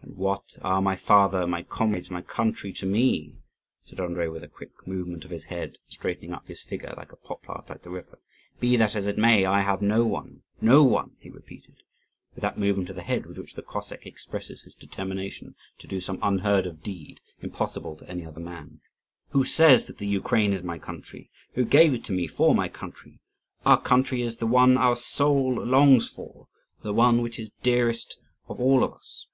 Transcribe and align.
"And 0.00 0.16
what 0.16 0.56
are 0.62 0.80
my 0.80 0.96
father, 0.96 1.46
my 1.46 1.62
comrades, 1.62 2.08
my 2.10 2.22
country 2.22 2.72
to 2.74 2.86
me?" 2.86 3.36
said 3.84 3.98
Andrii, 4.00 4.32
with 4.32 4.42
a 4.42 4.48
quick 4.48 4.86
movement 4.86 5.24
of 5.24 5.30
his 5.30 5.44
head, 5.44 5.70
and 5.70 5.78
straightening 5.88 6.32
up 6.32 6.46
his 6.48 6.62
figure 6.62 6.94
like 6.96 7.12
a 7.12 7.16
poplar 7.16 7.62
beside 7.62 7.82
the 7.82 7.90
river. 7.90 8.18
"Be 8.58 8.76
that 8.76 8.96
as 8.96 9.06
it 9.06 9.18
may, 9.18 9.44
I 9.44 9.60
have 9.60 9.82
no 9.82 10.06
one, 10.06 10.42
no 10.60 10.82
one!" 10.82 11.16
he 11.20 11.28
repeated, 11.30 11.82
with 12.34 12.42
that 12.42 12.58
movement 12.58 12.90
of 12.90 12.96
the 12.96 13.02
hand 13.02 13.26
with 13.26 13.38
which 13.38 13.54
the 13.54 13.62
Cossack 13.62 14.06
expresses 14.06 14.62
his 14.62 14.74
determination 14.74 15.54
to 15.78 15.86
do 15.86 16.00
some 16.00 16.18
unheard 16.22 16.66
of 16.66 16.82
deed, 16.82 17.20
impossible 17.40 17.96
to 17.96 18.08
any 18.08 18.24
other 18.24 18.40
man. 18.40 18.80
"Who 19.30 19.44
says 19.44 19.84
that 19.86 19.98
the 19.98 20.06
Ukraine 20.06 20.52
is 20.52 20.62
my 20.62 20.78
country? 20.78 21.30
Who 21.54 21.64
gave 21.64 21.92
it 21.92 22.04
to 22.04 22.12
me 22.12 22.28
for 22.28 22.54
my 22.54 22.68
country? 22.68 23.20
Our 23.66 23.80
country 23.80 24.22
is 24.22 24.38
the 24.38 24.46
one 24.46 24.76
our 24.78 24.96
soul 24.96 25.52
longs 25.54 26.08
for, 26.08 26.48
the 26.82 26.94
one 26.94 27.20
which 27.20 27.38
is 27.38 27.50
dearest 27.62 28.18
of 28.48 28.58
all 28.60 28.80
to 28.80 28.94
us. 28.94 29.26